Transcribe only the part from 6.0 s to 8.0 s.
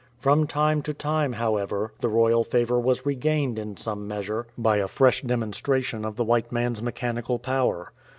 demonstrcation of the white man's mechanical power.